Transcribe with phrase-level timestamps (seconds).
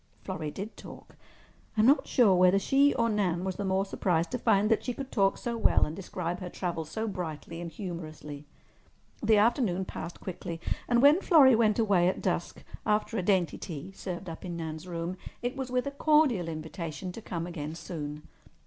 [0.23, 1.15] Florrie did talk.
[1.77, 4.95] I'm not sure whether she or Nan was the more surprised to find that she
[4.95, 8.47] could talk so well and describe her travels so brightly and humorously.
[9.21, 13.91] The afternoon passed quickly, and when Florrie went away at dusk, after a dainty tea
[13.91, 18.23] served up in Nan's room, it was with a cordial invitation to come again soon.